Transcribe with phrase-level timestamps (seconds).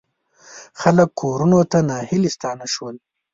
[0.81, 2.95] خلک کورونو ته ناهیلي ستانه شول.